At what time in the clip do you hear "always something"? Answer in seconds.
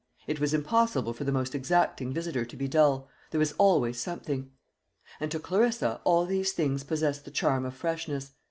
3.59-4.49